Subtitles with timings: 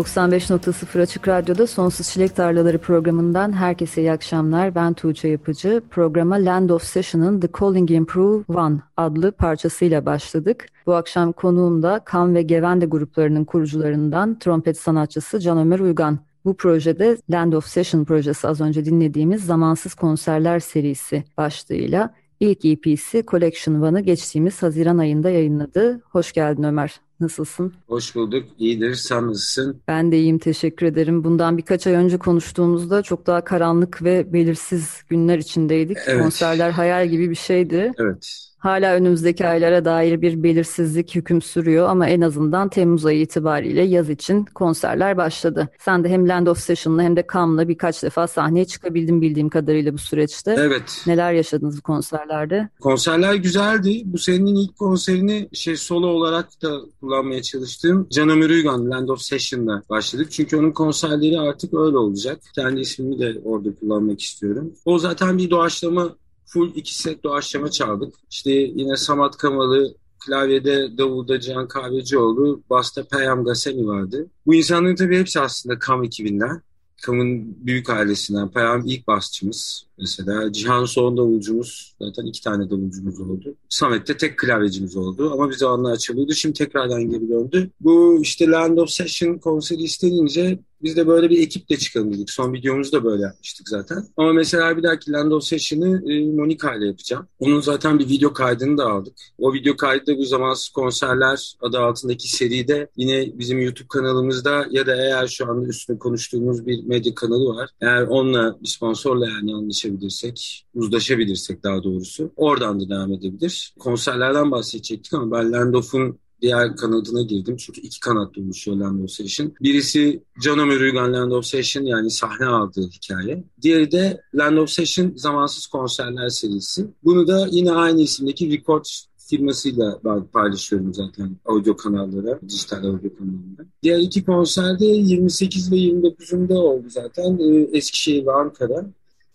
[0.00, 4.74] 95.0 Açık Radyo'da Sonsuz Çilek Tarlaları programından herkese iyi akşamlar.
[4.74, 5.82] Ben Tuğçe Yapıcı.
[5.90, 10.66] Programa Land of Session'ın The Calling Improve One adlı parçasıyla başladık.
[10.86, 16.18] Bu akşam konuğum da Kan ve Gevende gruplarının kurucularından trompet sanatçısı Can Ömer Uygan.
[16.44, 23.24] Bu projede Land of Session projesi az önce dinlediğimiz Zamansız Konserler serisi başlığıyla ilk EP'si
[23.28, 26.00] Collection One'ı geçtiğimiz Haziran ayında yayınladı.
[26.04, 27.00] Hoş geldin Ömer.
[27.20, 27.74] Nasılsın?
[27.86, 28.44] Hoş bulduk.
[28.58, 28.94] İyidir.
[28.94, 29.82] Sen nasılsın?
[29.88, 30.38] Ben de iyiyim.
[30.38, 31.24] Teşekkür ederim.
[31.24, 35.98] Bundan birkaç ay önce konuştuğumuzda çok daha karanlık ve belirsiz günler içindeydik.
[36.06, 36.22] Evet.
[36.22, 37.92] Konserler hayal gibi bir şeydi.
[37.98, 38.49] Evet.
[38.60, 44.10] Hala önümüzdeki aylara dair bir belirsizlik hüküm sürüyor ama en azından Temmuz ayı itibariyle yaz
[44.10, 45.68] için konserler başladı.
[45.78, 49.92] Sen de hem Land of Session'la hem de Cam'la birkaç defa sahneye çıkabildin bildiğim kadarıyla
[49.94, 50.56] bu süreçte.
[50.58, 51.02] Evet.
[51.06, 52.68] Neler yaşadınız bu konserlerde?
[52.80, 54.02] Konserler güzeldi.
[54.04, 58.06] Bu senin ilk konserini şey solo olarak da kullanmaya çalıştım.
[58.10, 60.28] Can Ömür Uygan Land of Session'la başladık.
[60.30, 62.40] Çünkü onun konserleri artık öyle olacak.
[62.54, 64.72] Kendi ismimi de orada kullanmak istiyorum.
[64.84, 66.10] O zaten bir doğaçlama
[66.52, 68.14] full iki set doğaçlama çaldık.
[68.30, 69.94] İşte yine Samat Kamalı,
[70.26, 74.26] klavyede Davulda Can Kahvecioğlu, basta Peyam Gasemi vardı.
[74.46, 76.62] Bu insanların tabii hepsi aslında KAM ekibinden.
[77.02, 78.50] KAM'ın büyük ailesinden.
[78.50, 80.52] Peyam ilk basçımız mesela.
[80.52, 81.94] Cihan son davulcumuz.
[82.00, 83.54] Zaten iki tane davulcumuz oldu.
[83.68, 85.30] Samet'te tek klavyecimiz oldu.
[85.32, 86.32] Ama bize anla açılıyordu.
[86.32, 87.70] Şimdi tekrardan geri döndü.
[87.80, 92.30] Bu işte Land of Session konseri istenince biz de böyle bir ekiple çıkalım dedik.
[92.30, 94.04] Son videomuzu da böyle yapmıştık zaten.
[94.16, 97.26] Ama mesela bir dahaki Land of Session'ı e, Monika ile yapacağım.
[97.38, 99.14] Onun zaten bir video kaydını da aldık.
[99.38, 104.86] O video kaydı da bu zamansız konserler adı altındaki seride yine bizim YouTube kanalımızda ya
[104.86, 107.70] da eğer şu anda üstüne konuştuğumuz bir medya kanalı var.
[107.80, 113.74] Eğer onunla bir sponsorla yani anlaşabilirsek, uzlaşabilirsek daha doğrusu oradan da devam edebilir.
[113.78, 117.56] Konserlerden bahsedecektik ama ben Land of'un diğer kanadına girdim.
[117.56, 119.52] Çünkü iki kanatlı oluşuyor Land of Session.
[119.60, 123.44] Birisi Can Ömer Uygan Land of Session yani sahne aldığı hikaye.
[123.62, 126.86] Diğeri de Land of Session Zamansız Konserler serisi.
[127.04, 130.00] Bunu da yine aynı isimdeki Records firmasıyla
[130.32, 133.66] paylaşıyorum zaten audio kanallara, dijital audio kanallara.
[133.82, 137.38] Diğer iki konserde 28 ve 29'unda oldu zaten.
[137.38, 138.86] Ee, Eskişehir ve Ankara.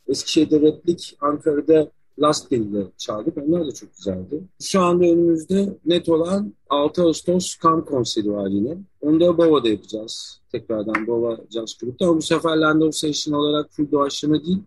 [0.07, 3.37] Eskişehir'de replik, Ankara'da Last ile çaldık.
[3.37, 4.43] Onlar da çok güzeldi.
[4.61, 8.77] Şu anda önümüzde net olan 6 Ağustos Kan konseri var yine.
[9.01, 10.39] Onu da Bova'da yapacağız.
[10.51, 12.05] Tekrardan Bova Jazz Grup'ta.
[12.05, 14.59] Ama bu sefer Land of Session olarak full doğaçlama değil.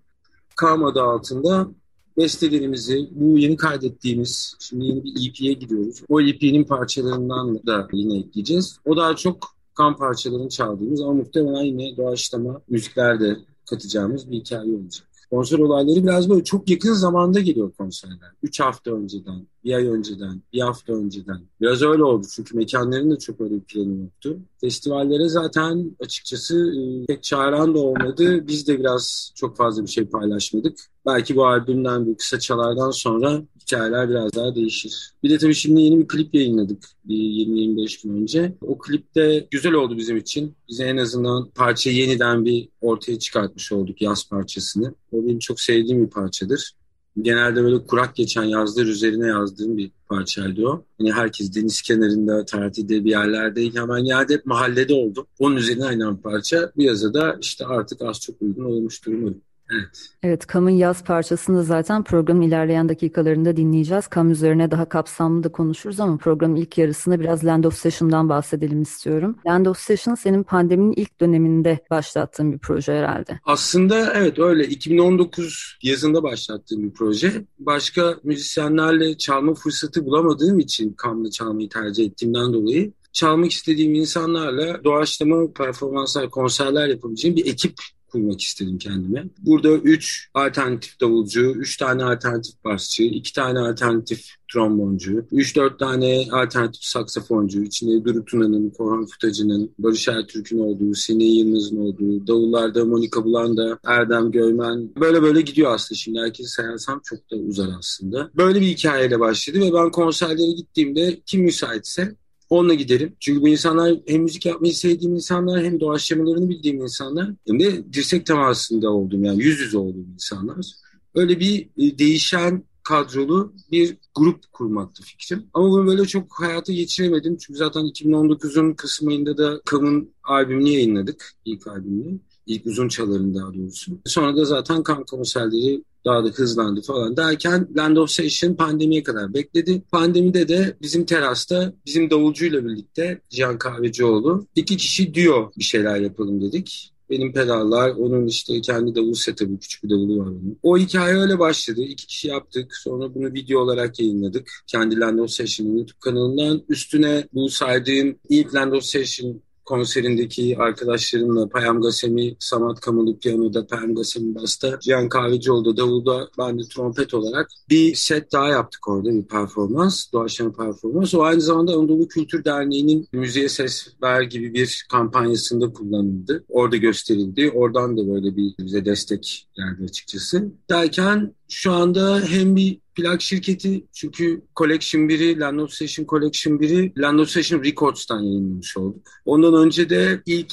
[0.56, 1.68] Kam adı altında
[2.16, 6.02] bestelerimizi, bu yeni kaydettiğimiz, şimdi yeni bir EP'ye gidiyoruz.
[6.08, 8.78] O EP'nin parçalarından da yine ekleyeceğiz.
[8.86, 9.36] O daha çok
[9.74, 13.36] kan parçalarını çaldığımız ama muhtemelen yine doğaçlama müzikler de
[13.70, 15.07] katacağımız bir hikaye olacak.
[15.30, 18.32] Konser olayları biraz böyle çok yakın zamanda geliyor konserler.
[18.42, 21.40] Üç hafta önceden, bir ay önceden, bir hafta önceden.
[21.60, 24.38] Biraz öyle oldu çünkü mekanların da çok öyle bir planı yoktu.
[24.60, 28.46] Festivallere zaten açıkçası e, pek çağıran da olmadı.
[28.48, 30.78] Biz de biraz çok fazla bir şey paylaşmadık.
[31.06, 35.12] Belki bu albümden, bu kısa çalardan sonra hikayeler biraz daha değişir.
[35.22, 38.54] Bir de tabii şimdi yeni bir klip yayınladık bir 20-25 gün önce.
[38.60, 40.54] O klip de güzel oldu bizim için.
[40.68, 44.94] Bize en azından parçayı yeniden bir ortaya çıkartmış olduk yaz parçasını.
[45.12, 46.74] O benim çok sevdiğim bir parçadır
[47.22, 50.84] genelde böyle kurak geçen yazlar üzerine yazdığım bir parçaydı o.
[50.98, 55.26] Hani herkes deniz kenarında, tatilde bir yerlerdeyken ben genelde hep mahallede oldum.
[55.38, 56.72] Onun üzerine aynen parça.
[56.76, 59.42] Bu yazı da işte artık az çok uygun olmuş durumdayım.
[59.72, 60.10] Evet.
[60.22, 64.06] Evet, Kam'ın yaz parçasını zaten programın ilerleyen dakikalarında dinleyeceğiz.
[64.06, 68.82] Kam üzerine daha kapsamlı da konuşuruz ama programın ilk yarısında biraz Land of Session'dan bahsedelim
[68.82, 69.36] istiyorum.
[69.46, 73.40] Land of Session senin pandeminin ilk döneminde başlattığın bir proje herhalde.
[73.44, 74.66] Aslında evet öyle.
[74.66, 77.44] 2019 yazında başlattığım bir proje.
[77.58, 85.52] Başka müzisyenlerle çalma fırsatı bulamadığım için Kam'la çalmayı tercih ettiğimden dolayı çalmak istediğim insanlarla doğaçlama
[85.52, 87.74] performanslar, konserler yapabileceğim bir ekip
[88.08, 89.24] kurmak istedim kendime.
[89.38, 96.26] Burada üç alternatif davulcu, üç tane alternatif basçı, iki tane alternatif tromboncu, üç dört tane
[96.32, 103.24] alternatif saksafoncu, içinde Duru Tuna'nın, Korhan Futacı'nın, Barış Ertürk'ün olduğu, Sine Yılmaz'ın olduğu, davullarda Monika
[103.24, 105.98] Bulanda, Erdem Göymen, böyle böyle gidiyor aslında.
[105.98, 108.30] Şimdi herkesi sayarsam çok da uzar aslında.
[108.36, 112.14] Böyle bir hikayeyle başladı ve ben konserlere gittiğimde kim müsaitse
[112.50, 113.16] Onunla giderim.
[113.20, 118.26] Çünkü bu insanlar hem müzik yapmayı sevdiğim insanlar hem doğaçlamalarını bildiğim insanlar hem de dirsek
[118.26, 120.66] temasında olduğum yani yüz yüze olduğum insanlar.
[121.14, 125.46] Öyle bir e, değişen kadrolu bir grup kurmaktı fikrim.
[125.54, 127.36] Ama bunu böyle çok hayata geçiremedim.
[127.36, 131.32] Çünkü zaten 2019'un Kasım ayında da Kam'ın albümünü yayınladık.
[131.44, 132.18] ilk albümünü.
[132.46, 133.92] İlk uzun çaların daha doğrusu.
[134.06, 139.34] Sonra da zaten kan konserleri daha da hızlandı falan derken Land of Session pandemiye kadar
[139.34, 139.82] bekledi.
[139.90, 146.40] Pandemide de bizim terasta bizim davulcuyla birlikte Cihan Kahvecioğlu iki kişi duo bir şeyler yapalım
[146.40, 146.92] dedik.
[147.10, 150.58] Benim pedallar, onun işte kendi davul setup'ı, küçük bir davulu var onun.
[150.62, 151.80] O hikaye öyle başladı.
[151.82, 152.76] İki kişi yaptık.
[152.76, 154.50] Sonra bunu video olarak yayınladık.
[154.66, 156.62] Kendi Land of Session'ın YouTube kanalından.
[156.68, 163.94] Üstüne bu saydığım ilk Land of Session konserindeki arkadaşlarımla Payam Gasemi, Samat Kamalı piyanoda, Payam
[163.94, 169.22] Gasemi basta, Cihan Kahvecioğlu davulda, ben de trompet olarak bir set daha yaptık orada bir
[169.22, 171.14] performans, doğaçlama performans.
[171.14, 176.44] O aynı zamanda Anadolu Kültür Derneği'nin Müziğe Ses Ver gibi bir kampanyasında kullanıldı.
[176.48, 177.50] Orada gösterildi.
[177.54, 180.52] Oradan da böyle bir bize destek geldi açıkçası.
[180.70, 186.92] Derken şu anda hem bir plak şirketi çünkü Collection 1'i, Land of Session Collection 1'i
[187.00, 189.02] Land of Session Records'tan yayınlamış olduk.
[189.24, 190.52] Ondan önce de ilk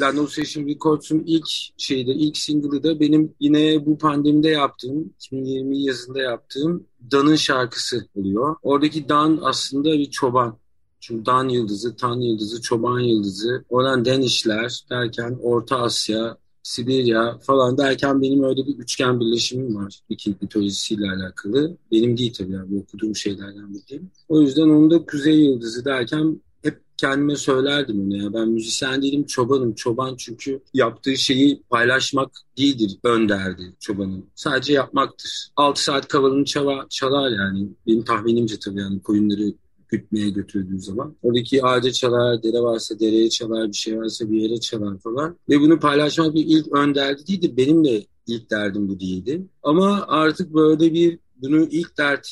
[0.00, 1.46] Land of Session Records'un ilk
[1.76, 8.56] şeyde, ilk single'ı da benim yine bu pandemide yaptığım, 2020 yazında yaptığım Dan'ın şarkısı oluyor.
[8.62, 10.58] Oradaki Dan aslında bir çoban.
[11.00, 16.36] Çünkü Dan Yıldızı, Tan Yıldızı, Çoban Yıldızı, oradan Denişler derken Orta Asya,
[16.66, 21.76] Sibirya falan derken benim öyle bir üçgen birleşimim var Viking mitolojisiyle alakalı.
[21.92, 24.10] Benim değil tabii yani okuduğum şeylerden bildiğim.
[24.28, 28.34] O yüzden onu da Kuzey Yıldızı derken hep kendime söylerdim onu ya.
[28.34, 29.74] Ben müzisyen değilim, çobanım.
[29.74, 34.24] Çoban çünkü yaptığı şeyi paylaşmak değildir ön derdi çobanın.
[34.34, 35.48] Sadece yapmaktır.
[35.56, 37.68] 6 saat kavalını çala, çalar yani.
[37.86, 39.52] Benim tahminimce tabii yani koyunları
[39.96, 41.16] gütmeye götürdüğü zaman.
[41.22, 45.36] Oradaki ağaca çalar, dere varsa dereye çalar, bir şey varsa bir yere çalar falan.
[45.48, 47.56] Ve bunu paylaşmak bir ilk ön derdi değildi.
[47.56, 49.42] Benim de ilk derdim bu değildi.
[49.62, 52.28] Ama artık böyle bir bunu ilk dert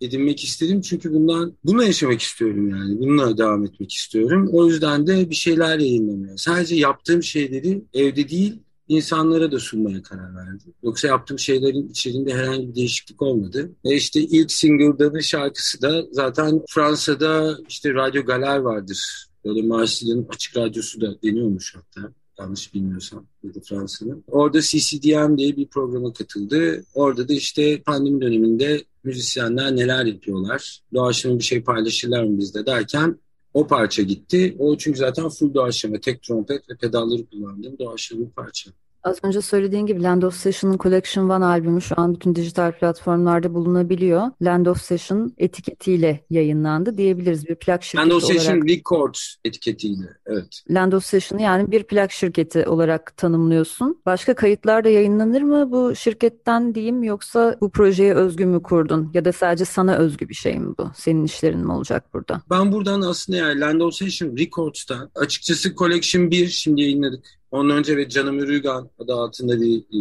[0.00, 0.80] edinmek istedim.
[0.80, 3.00] Çünkü bundan bununla yaşamak istiyorum yani.
[3.00, 4.48] Bununla devam etmek istiyorum.
[4.52, 6.36] O yüzden de bir şeyler yayınlamaya.
[6.36, 8.58] Sadece yaptığım şeyleri evde değil
[8.88, 10.74] insanlara da sunmaya karar verdim.
[10.82, 13.70] Yoksa yaptığım şeylerin içerisinde herhangi bir değişiklik olmadı.
[13.84, 19.28] Ve işte ilk single'da şarkısı da zaten Fransa'da işte Radyo Galer vardır.
[19.44, 24.24] Böyle Marsilya'nın açık radyosu da deniyormuş hatta yanlış bilmiyorsam da Fransa'nın.
[24.26, 26.84] Orada CCDM diye bir programa katıldı.
[26.94, 33.18] Orada da işte pandemi döneminde müzisyenler neler yapıyorlar, doğaçlama bir şey paylaşırlar mı bizde derken
[33.54, 34.56] o parça gitti.
[34.58, 38.70] O çünkü zaten full doğaçlama, tek trompet ve pedalları kullandığım doğaçlama parça.
[39.08, 43.54] Az önce söylediğin gibi Land of Session'ın Collection One albümü şu an bütün dijital platformlarda
[43.54, 44.22] bulunabiliyor.
[44.42, 48.22] Land of Session etiketiyle yayınlandı diyebiliriz bir plak şirketi olarak.
[48.22, 48.68] Land of Session olarak.
[48.68, 50.62] Records etiketiyle, evet.
[50.70, 54.00] Land of Session'ı yani bir plak şirketi olarak tanımlıyorsun.
[54.06, 59.10] Başka kayıtlar da yayınlanır mı bu şirketten diyeyim yoksa bu projeye özgü mü kurdun?
[59.14, 60.90] Ya da sadece sana özgü bir şey mi bu?
[60.94, 62.42] Senin işlerin mi olacak burada?
[62.50, 67.96] Ben buradan aslında yani Land of Session Records'ta açıkçası Collection 1 şimdi yayınladık Ondan önce
[67.96, 69.98] ve Canım Ürügan adı altında bir e,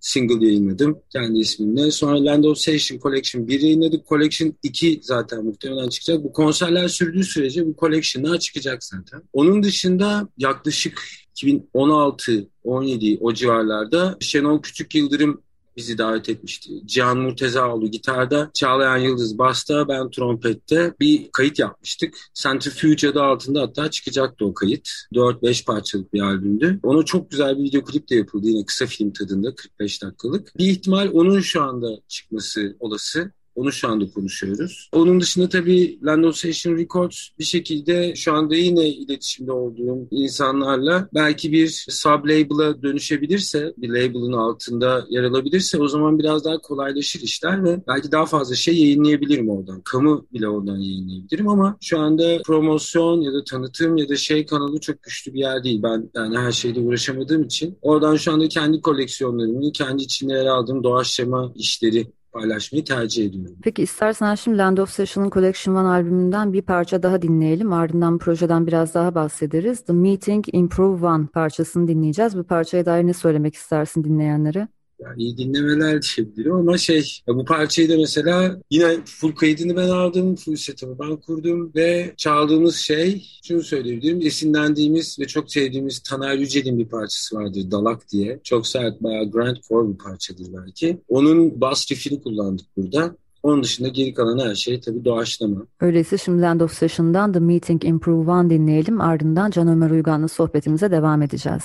[0.00, 1.90] single yayınladım kendi ismimle.
[1.90, 4.08] Sonra Land of Session Collection 1 yayınladık.
[4.08, 6.24] Collection 2 zaten muhtemelen çıkacak.
[6.24, 9.22] Bu konserler sürdüğü sürece bu Collection'lar çıkacak zaten.
[9.32, 11.02] Onun dışında yaklaşık
[11.36, 15.42] 2016-17 o civarlarda Şenol Küçük Yıldırım
[15.76, 16.70] bizi davet etmişti.
[16.86, 22.14] Cihan Murtezaoğlu gitarda, Çağlayan Yıldız basta, ben trompette bir kayıt yapmıştık.
[22.34, 24.88] Centrifuge adı altında hatta çıkacaktı o kayıt.
[25.14, 26.80] 4-5 parçalık bir albümdü.
[26.82, 30.58] Ona çok güzel bir video klip de yapıldı yine kısa film tadında 45 dakikalık.
[30.58, 33.32] Bir ihtimal onun şu anda çıkması olası.
[33.54, 34.88] Onu şu anda konuşuyoruz.
[34.92, 41.08] Onun dışında tabii Land of Session Records bir şekilde şu anda yine iletişimde olduğum insanlarla
[41.14, 47.20] belki bir sub label'a dönüşebilirse, bir label'ın altında yer alabilirse o zaman biraz daha kolaylaşır
[47.20, 49.80] işler ve belki daha fazla şey yayınlayabilirim oradan.
[49.80, 54.80] Kamu bile oradan yayınlayabilirim ama şu anda promosyon ya da tanıtım ya da şey kanalı
[54.80, 55.82] çok güçlü bir yer değil.
[55.82, 60.84] Ben yani her şeyde uğraşamadığım için oradan şu anda kendi koleksiyonlarımı, kendi içinde yer aldığım
[60.84, 63.56] doğaçlama işleri paylaşmayı tercih ediyorum.
[63.62, 67.72] Peki istersen şimdi Land of Session'ın Collection One albümünden bir parça daha dinleyelim.
[67.72, 69.84] Ardından projeden biraz daha bahsederiz.
[69.84, 72.38] The Meeting Improve One parçasını dinleyeceğiz.
[72.38, 74.68] Bu parçaya dair ne söylemek istersin dinleyenlere?
[75.00, 80.36] Yani iyi dinlemeler diyebilirim ama şey bu parçayı da mesela yine full kaydını ben aldım,
[80.36, 86.78] full setup'ı ben kurdum ve çaldığımız şey şunu söyleyebilirim esinlendiğimiz ve çok sevdiğimiz Taner Yücel'in
[86.78, 88.40] bir parçası vardır Dalak diye.
[88.44, 90.98] Çok sert bayağı grand core bir parçadır belki.
[91.08, 93.16] Onun bass riffini kullandık burada.
[93.42, 95.66] Onun dışında geri kalan her şey tabii doğaçlama.
[95.80, 99.00] Öyleyse şimdi Land of Session'dan The Meeting Improve One dinleyelim.
[99.00, 101.62] Ardından Can Ömer Uygan'la sohbetimize devam edeceğiz.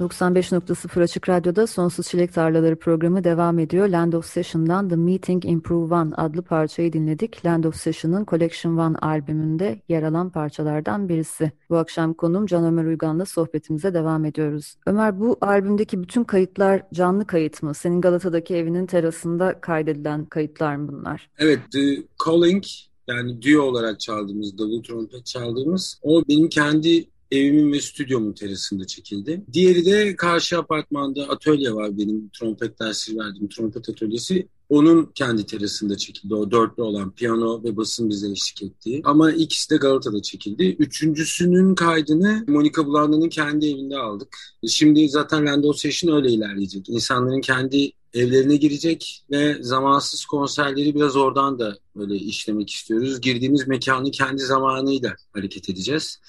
[0.00, 3.88] 95.0 Açık Radyo'da Sonsuz Çilek Tarlaları programı devam ediyor.
[3.88, 7.44] Land of Session'dan The Meeting Improve One adlı parçayı dinledik.
[7.44, 11.52] Land of Session'ın Collection One albümünde yer alan parçalardan birisi.
[11.70, 14.74] Bu akşam konuğum Can Ömer Uygan'la sohbetimize devam ediyoruz.
[14.86, 17.74] Ömer bu albümdeki bütün kayıtlar canlı kayıt mı?
[17.74, 21.30] Senin Galata'daki evinin terasında kaydedilen kayıtlar mı bunlar?
[21.38, 22.64] Evet, The Calling
[23.08, 29.44] yani duo olarak çaldığımız, davul trompet çaldığımız o benim kendi evimin ve stüdyomun terasında çekildi.
[29.52, 34.48] Diğeri de karşı apartmanda atölye var benim trompet dersi verdiğim trompet atölyesi.
[34.68, 36.34] Onun kendi terasında çekildi.
[36.34, 39.00] O dörtlü olan piyano ve basın bize eşlik ettiği.
[39.04, 40.76] Ama ikisi de Galata'da çekildi.
[40.78, 44.36] Üçüncüsünün kaydını Monica Blanda'nın kendi evinde aldık.
[44.68, 46.88] Şimdi zaten Land of Session öyle ilerleyecek.
[46.88, 53.20] İnsanların kendi evlerine girecek ve zamansız konserleri biraz oradan da böyle işlemek istiyoruz.
[53.20, 56.20] Girdiğimiz mekanı kendi zamanıyla hareket edeceğiz.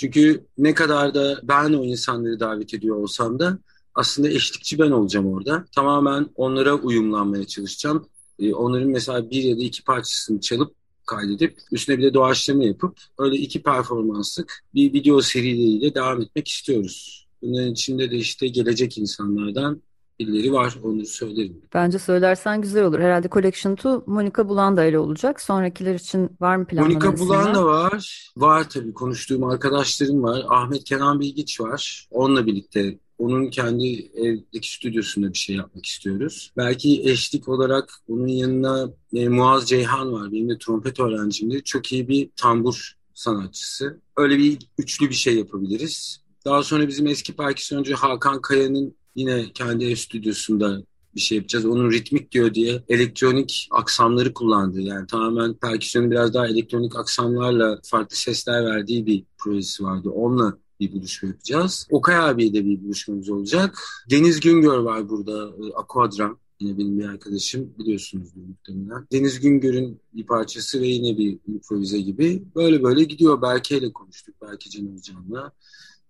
[0.00, 3.58] Çünkü ne kadar da ben o insanları davet ediyor olsam da
[3.94, 5.64] aslında eşlikçi ben olacağım orada.
[5.74, 8.08] Tamamen onlara uyumlanmaya çalışacağım.
[8.38, 10.74] Ee, onların mesela bir ya da iki parçasını çalıp
[11.06, 17.26] kaydedip üstüne bir de doğaçlama yapıp öyle iki performanslık bir video serileriyle devam etmek istiyoruz.
[17.42, 19.82] Bunların içinde de işte gelecek insanlardan
[20.20, 21.62] birileri var onu söylerim.
[21.74, 22.98] Bence söylersen güzel olur.
[22.98, 25.40] Herhalde Collection 2 Monica Bulanda ile olacak.
[25.40, 28.30] Sonrakiler için var mı planlanan Monica Bulanda var.
[28.36, 30.44] Var tabii konuştuğum arkadaşlarım var.
[30.48, 32.08] Ahmet Kenan Bilgiç var.
[32.10, 36.52] Onunla birlikte onun kendi evdeki stüdyosunda bir şey yapmak istiyoruz.
[36.56, 40.32] Belki eşlik olarak onun yanına e, Muaz Ceyhan var.
[40.32, 41.62] Benim de trompet öğrencimdir.
[41.62, 44.00] Çok iyi bir tambur sanatçısı.
[44.16, 46.20] Öyle bir üçlü bir şey yapabiliriz.
[46.44, 50.82] Daha sonra bizim eski perküsyoncu Hakan Kaya'nın Yine kendi stüdyosunda
[51.14, 51.66] bir şey yapacağız.
[51.66, 54.80] Onun ritmik diyor diye elektronik aksamları kullandı.
[54.80, 60.10] Yani tamamen perküsyonun biraz daha elektronik aksamlarla farklı sesler verdiği bir projesi vardı.
[60.10, 61.86] Onunla bir buluşma yapacağız.
[61.90, 63.78] Okay abiyle de bir buluşmamız olacak.
[64.10, 65.66] Deniz Güngör var burada.
[65.66, 66.38] E, Aquadram.
[66.60, 69.06] Yine benim bir arkadaşım biliyorsunuzdur muhtemelen.
[69.12, 72.42] Deniz Güngör'ün bir parçası ve yine bir improvize gibi.
[72.56, 73.42] Böyle böyle gidiyor.
[73.42, 74.34] Berke ile konuştuk.
[74.42, 75.52] Berke Can Hocam'la.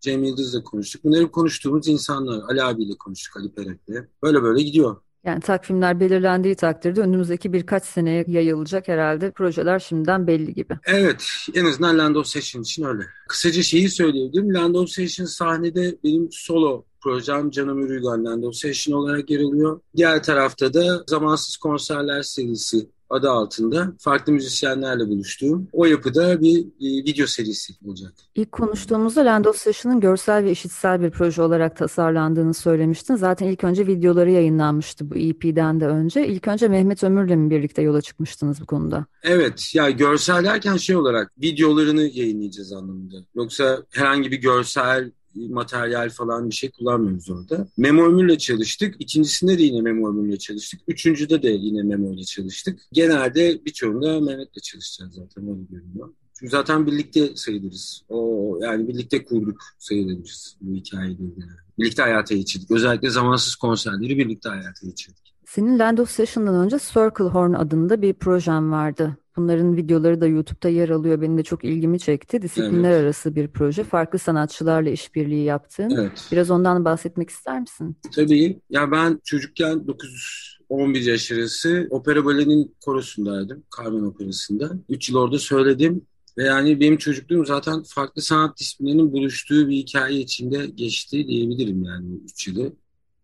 [0.01, 1.05] Cem Yıldız'la konuştuk.
[1.05, 2.43] Bunları konuştuğumuz insanlar.
[2.49, 4.09] Ali abiyle konuştuk, Ali Perek'le.
[4.23, 4.97] Böyle böyle gidiyor.
[5.25, 10.79] Yani takvimler belirlendiği takdirde önümüzdeki birkaç seneye yayılacak herhalde projeler şimdiden belli gibi.
[10.85, 13.03] Evet, en azından Land of Session için öyle.
[13.29, 14.55] Kısaca şeyi söyleyebilirim.
[14.55, 19.81] Land of Session sahnede benim solo projem Canım Ürügan Land of Session olarak yer alıyor.
[19.97, 27.05] Diğer tarafta da Zamansız Konserler serisi adı altında farklı müzisyenlerle buluştuğum o yapıda bir e,
[27.05, 28.13] video serisi olacak.
[28.35, 33.17] İlk konuştuğumuzda Land of Session'ın görsel ve işitsel bir proje olarak tasarlandığını söylemiştin.
[33.17, 36.27] Zaten ilk önce videoları yayınlanmıştı bu EP'den de önce.
[36.27, 39.07] İlk önce Mehmet Ömür'le mi birlikte yola çıkmıştınız bu konuda?
[39.23, 43.17] Evet, yani görsel derken şey olarak videolarını yayınlayacağız anlamında.
[43.35, 47.69] Yoksa herhangi bir görsel materyal falan bir şey kullanmıyoruz orada.
[47.77, 48.95] Memo çalıştık.
[48.99, 50.81] İkincisinde de yine Memo çalıştık.
[50.89, 52.81] Üçüncüde de yine Memo çalıştık.
[52.93, 56.09] Genelde birçoğunda Mehmet'le çalışacağız zaten öyle görünüyor.
[56.39, 58.03] Çünkü zaten birlikte sayılırız.
[58.09, 61.19] O yani birlikte kurduk sayılırız bu hikayeyi.
[61.21, 61.53] Yani.
[61.79, 62.71] Birlikte hayata geçirdik.
[62.71, 65.35] Özellikle zamansız konserleri birlikte hayata geçirdik.
[65.47, 69.17] Senin Land of Session'dan önce Circle Horn adında bir projem vardı.
[69.41, 71.21] Bunların videoları da YouTube'da yer alıyor.
[71.21, 72.43] Benim de çok ilgimi çekti.
[72.43, 73.03] Disiplinler evet.
[73.03, 73.85] arası bir proje.
[73.85, 75.91] Farklı sanatçılarla işbirliği yaptığın.
[75.91, 76.29] Evet.
[76.33, 77.97] Biraz ondan bahsetmek ister misin?
[78.15, 78.61] Tabii.
[78.71, 83.63] Ya ben çocukken 911 yaş arası opera balenin korosundaydım.
[83.79, 84.71] Carmen Operası'nda.
[84.89, 86.03] 3 yıl orada söyledim.
[86.39, 92.15] Ve yani benim çocukluğum zaten farklı sanat disiplinlerinin buluştuğu bir hikaye içinde geçti diyebilirim yani
[92.25, 92.73] 3 yılı.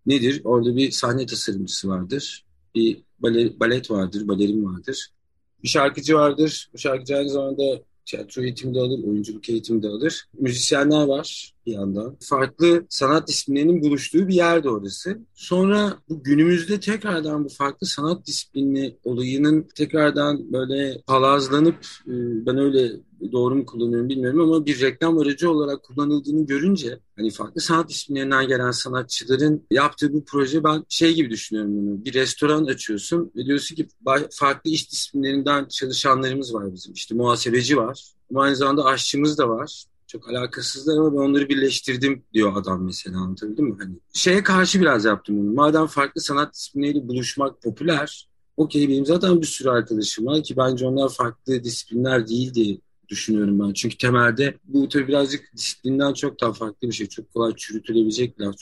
[0.06, 0.40] Nedir?
[0.44, 2.44] Orada bir sahne tasarımcısı vardır.
[2.74, 5.15] Bir bale, balet vardır, balerin vardır
[5.62, 6.70] bir şarkıcı vardır.
[6.72, 7.62] Bu şarkıcı aynı zamanda
[8.04, 10.24] tiyatro eğitimi de alır, oyunculuk eğitimi de alır.
[10.38, 11.55] Müzisyenler var.
[11.66, 12.16] Bir yandan.
[12.20, 15.18] Farklı sanat disiplinlerinin buluştuğu bir yerde orası.
[15.34, 22.12] Sonra bu günümüzde tekrardan bu farklı sanat disiplini olayının tekrardan böyle palazlanıp e,
[22.46, 22.92] ben öyle
[23.32, 28.48] doğru mu kullanıyorum bilmiyorum ama bir reklam aracı olarak kullanıldığını görünce hani farklı sanat disiplinlerinden
[28.48, 32.04] gelen sanatçıların yaptığı bu proje ben şey gibi düşünüyorum bunu.
[32.04, 33.88] Bir restoran açıyorsun ve diyorsun ki
[34.30, 36.92] farklı iş disiplinlerinden çalışanlarımız var bizim.
[36.92, 39.84] İşte muhasebeci var ama aynı zamanda aşçımız da var.
[40.06, 43.76] Çok alakasızlar ama ben onları birleştirdim diyor adam mesela anlatabildim mi?
[43.78, 45.54] Hani şeye karşı biraz yaptım bunu.
[45.54, 50.86] Madem farklı sanat disiplinleriyle buluşmak popüler, okey benim zaten bir sürü arkadaşım var ki bence
[50.86, 53.72] onlar farklı disiplinler değil diye düşünüyorum ben.
[53.72, 57.06] Çünkü temelde bu tabii birazcık disiplinden çok daha farklı bir şey.
[57.06, 58.54] Çok kolay çürütülebilecek laf.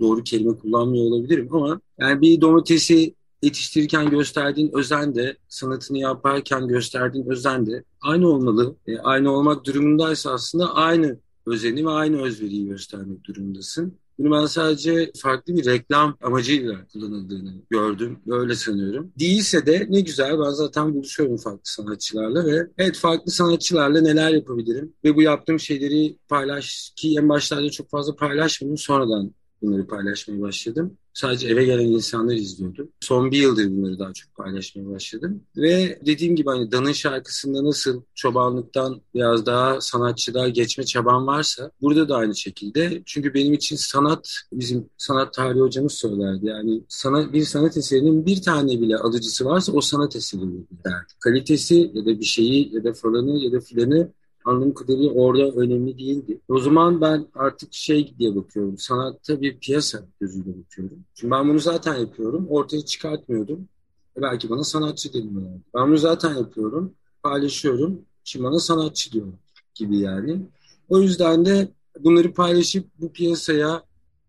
[0.00, 7.26] Doğru kelime kullanmıyor olabilirim ama yani bir domatesi yetiştirirken gösterdiğin özen de sanatını yaparken gösterdiğin
[7.30, 8.76] özen de aynı olmalı.
[8.86, 13.98] E, aynı olmak durumundaysa aslında aynı özeni ve aynı özveriyi göstermek durumundasın.
[14.18, 18.18] Bunu ben sadece farklı bir reklam amacıyla kullanıldığını gördüm.
[18.28, 19.12] Öyle sanıyorum.
[19.18, 24.92] Değilse de ne güzel ben zaten buluşuyorum farklı sanatçılarla ve evet farklı sanatçılarla neler yapabilirim
[25.04, 30.96] ve bu yaptığım şeyleri paylaş ki en başlarda çok fazla paylaşmadım sonradan bunları paylaşmaya başladım.
[31.14, 32.88] Sadece eve gelen insanlar izliyordu.
[33.00, 35.42] Son bir yıldır bunları daha çok paylaşmaya başladım.
[35.56, 42.08] Ve dediğim gibi hani Dan'ın şarkısında nasıl çobanlıktan biraz daha sanatçıda geçme çaban varsa burada
[42.08, 43.02] da aynı şekilde.
[43.06, 46.46] Çünkü benim için sanat bizim sanat tarihi hocamız söylerdi.
[46.46, 50.40] Yani sanat, bir sanat eserinin bir tane bile alıcısı varsa o sanat eseri
[50.84, 51.12] derdi.
[51.20, 54.12] Kalitesi ya da bir şeyi ya da falanı ya da filanı
[54.48, 56.40] anladığım kadarıyla orada önemli değildi.
[56.48, 58.78] O zaman ben artık şey diye bakıyorum.
[58.78, 60.98] Sanatta bir piyasa gözüyle bakıyorum.
[61.14, 62.46] Çünkü ben bunu zaten yapıyorum.
[62.48, 63.68] Ortaya çıkartmıyordum.
[64.16, 65.60] E belki bana sanatçı deniliyorlar.
[65.74, 66.92] Ben bunu zaten yapıyorum.
[67.22, 68.00] Paylaşıyorum.
[68.24, 69.26] Şimdi bana sanatçı diyor
[69.74, 70.40] gibi yani.
[70.88, 71.68] O yüzden de
[72.00, 73.82] bunları paylaşıp bu piyasaya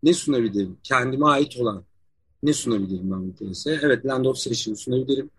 [0.04, 0.78] ne sunabilirim?
[0.84, 1.84] Kendime ait olan
[2.44, 3.80] ne sunabilirim ben bu piyasaya?
[3.84, 5.30] Evet Land of Session sunabilirim.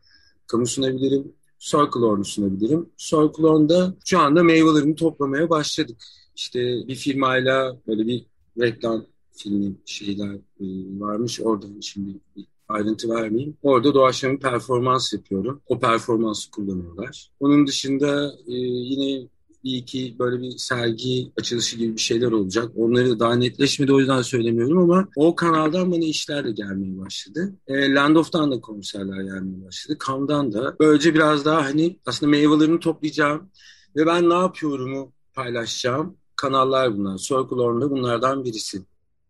[0.47, 1.33] Kamu sunabilirim.
[1.61, 2.89] Circlorn'u sunabilirim.
[2.97, 5.97] Circlorn'da şu anda meyvelerini toplamaya başladık.
[6.37, 8.27] İşte bir firmayla böyle bir
[8.61, 10.67] reklam filmi şeyler e,
[11.01, 11.41] varmış.
[11.41, 13.57] Oradan şimdi bir ayrıntı vermeyeyim.
[13.63, 15.61] Orada doğaçlama performans yapıyorum.
[15.67, 17.31] O performansı kullanıyorlar.
[17.41, 19.29] Onun dışında e, yine
[19.65, 22.73] bir iki böyle bir sergi açılışı gibi bir şeyler olacak.
[22.77, 27.53] Onları daha netleşmedi o yüzden söylemiyorum ama o kanaldan bana işler de gelmeye başladı.
[27.67, 29.99] E, Land of'tan da konserler gelmeye başladı.
[29.99, 30.77] Kam'dan da.
[30.81, 33.51] Böylece biraz daha hani aslında meyvelerini toplayacağım
[33.97, 37.19] ve ben ne yapıyorumu paylaşacağım kanallar bunlar.
[37.19, 38.83] Circle Orm'da bunlardan birisi.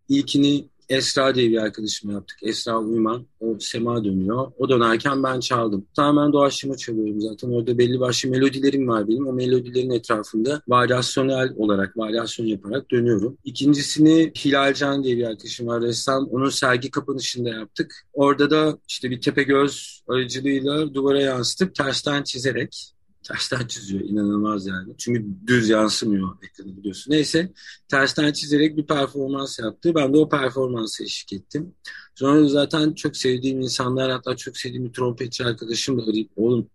[0.08, 2.38] İlkini Esra diye bir arkadaşımla yaptık.
[2.42, 3.26] Esra Uyman.
[3.40, 4.52] O sema dönüyor.
[4.58, 5.86] O dönerken ben çaldım.
[5.96, 7.50] Tamamen doğaçlama çalıyorum zaten.
[7.50, 9.26] Orada belli başlı melodilerim var benim.
[9.26, 13.38] O melodilerin etrafında varyasyonel olarak, varyasyon yaparak dönüyorum.
[13.44, 15.82] İkincisini Hilal Can diye bir arkadaşım var.
[15.82, 16.28] Ressam.
[16.30, 18.06] Onun sergi kapanışında yaptık.
[18.12, 24.94] Orada da işte bir tepe göz aracılığıyla duvara yansıtıp tersten çizerek tersten çiziyor inanılmaz yani.
[24.98, 27.12] Çünkü düz yansımıyor ekranı biliyorsun.
[27.12, 27.52] Neyse
[27.88, 29.94] tersten çizerek bir performans yaptı.
[29.94, 31.74] Ben de o performansı eşlik ettim.
[32.14, 36.70] Sonra zaten çok sevdiğim insanlar hatta çok sevdiğim bir trompetçi arkadaşım da arayıp oğlum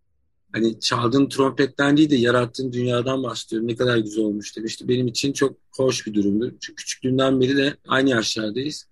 [0.52, 3.68] hani çaldığın trompetten değil de yarattığın dünyadan bahsediyorum.
[3.68, 4.88] Ne kadar güzel olmuş demişti.
[4.88, 6.56] Benim için çok hoş bir durumdu.
[6.62, 8.86] Çünkü küçüklüğümden beri de aynı yaşlardayız.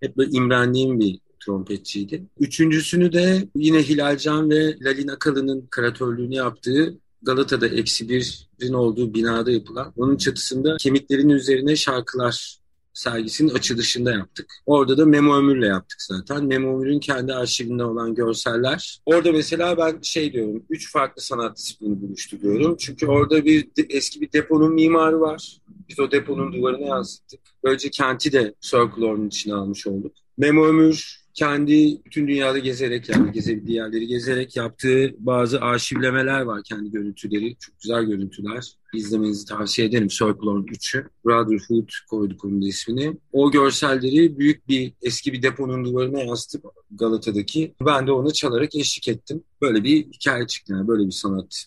[0.00, 2.22] Hep böyle imrendiğim bir trompetçiydi.
[2.40, 9.50] Üçüncüsünü de yine Hilal Can ve Lalin Akalı'nın karatörlüğünü yaptığı Galata'da eksi birin olduğu binada
[9.50, 12.58] yapılan onun çatısında kemiklerin üzerine şarkılar
[12.94, 14.52] sergisinin açılışında yaptık.
[14.66, 16.44] Orada da Memo Ömür'le yaptık zaten.
[16.44, 19.00] Memo Ömür'ün kendi arşivinde olan görseller.
[19.06, 22.76] Orada mesela ben şey diyorum, üç farklı sanat disiplini buluştu diyorum.
[22.78, 25.58] Çünkü orada bir eski bir deponun mimarı var.
[25.88, 27.40] Biz o deponun duvarına yansıttık.
[27.64, 30.12] Böylece kenti de Circle içine almış olduk.
[30.38, 36.90] Memo Ömür kendi bütün dünyada gezerek yani gezebildiği yerleri gezerek yaptığı bazı arşivlemeler var kendi
[36.90, 37.56] görüntüleri.
[37.56, 38.72] Çok güzel görüntüler.
[38.94, 40.08] İzlemenizi tavsiye ederim.
[40.08, 41.08] Circle on 3'ü.
[41.24, 43.16] Brotherhood koyduk onun da ismini.
[43.32, 49.08] O görselleri büyük bir eski bir deponun duvarına yansıtıp Galata'daki ben de ona çalarak eşlik
[49.08, 49.42] ettim.
[49.62, 51.64] Böyle bir hikaye çıktı yani böyle bir sanat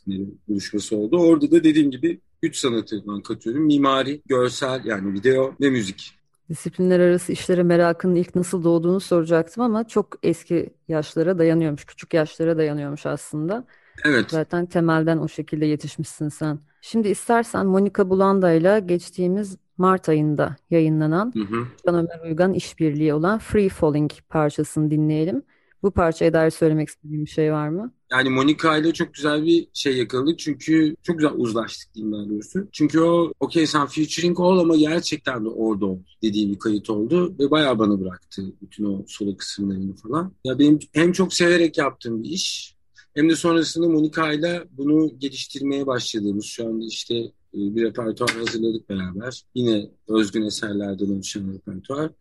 [0.47, 1.17] buluşması oldu.
[1.17, 3.65] Orada da dediğim gibi üç sanatı katıyorum.
[3.65, 6.16] Mimari, görsel yani video ve müzik
[6.49, 12.57] disiplinler arası işlere merakının ilk nasıl doğduğunu soracaktım ama çok eski yaşlara dayanıyormuş, küçük yaşlara
[12.57, 13.65] dayanıyormuş aslında.
[14.05, 14.31] Evet.
[14.31, 16.59] Zaten temelden o şekilde yetişmişsin sen.
[16.81, 21.67] Şimdi istersen Monika Bulanda ile geçtiğimiz Mart ayında yayınlanan hı hı.
[21.85, 25.43] Can Ömer Uygan işbirliği olan Free Falling parçasını dinleyelim.
[25.83, 27.93] Bu parçaya dair söylemek istediğim bir şey var mı?
[28.11, 32.67] Yani Monica ile çok güzel bir şey yakaladık çünkü çok güzel uzlaştık diyeyim daha doğrusu.
[32.71, 37.35] Çünkü o okey sen featuring ol ama gerçekten de orada ol dediği bir kayıt oldu
[37.39, 40.33] ve bayağı bana bıraktı bütün o solo kısımlarını falan.
[40.43, 42.77] Ya benim hem çok severek yaptığım bir iş
[43.17, 48.89] hem de sonrasında Monica ile bunu geliştirmeye başladığımız şu anda işte e, bir repertuar hazırladık
[48.89, 49.43] beraber.
[49.55, 52.11] Yine özgün eserlerden oluşan repertuar.